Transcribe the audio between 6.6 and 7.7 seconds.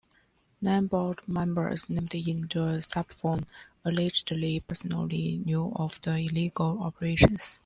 operations.